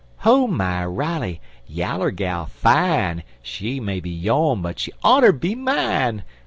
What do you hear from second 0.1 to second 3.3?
Ho my Riley! Yaller gal fine;